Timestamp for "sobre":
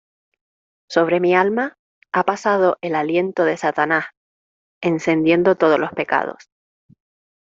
0.89-1.19